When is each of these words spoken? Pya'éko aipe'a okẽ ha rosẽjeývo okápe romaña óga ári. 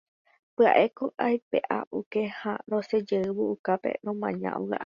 Pya'éko 0.55 1.05
aipe'a 1.25 1.79
okẽ 1.97 2.23
ha 2.39 2.53
rosẽjeývo 2.71 3.43
okápe 3.53 3.89
romaña 4.05 4.49
óga 4.61 4.75
ári. 4.77 4.79